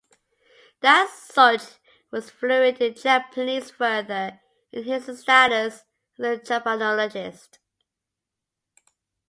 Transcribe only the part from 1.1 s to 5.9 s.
Sorge was fluent in Japanese further enhanced his status